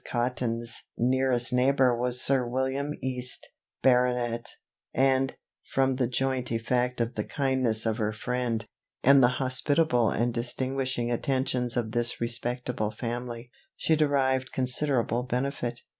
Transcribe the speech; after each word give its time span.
Cotton's 0.03 0.85
nearest 0.97 1.53
neighbour 1.53 1.95
was 1.95 2.23
Sir 2.23 2.43
William 2.43 2.91
East, 3.03 3.47
baronet; 3.83 4.49
and, 4.95 5.35
from 5.71 5.97
the 5.97 6.07
joint 6.07 6.49
effect 6.51 6.99
of 6.99 7.13
the 7.13 7.23
kindness 7.23 7.85
of 7.85 7.99
her 7.99 8.11
friend, 8.11 8.65
and 9.03 9.21
the 9.21 9.27
hospitable 9.37 10.09
and 10.09 10.33
distinguishing 10.33 11.11
attentions 11.11 11.77
of 11.77 11.91
this 11.91 12.19
respectable 12.19 12.89
family, 12.89 13.51
she 13.75 13.95
derived 13.95 14.51
considerable 14.51 15.21
benefit. 15.21 15.81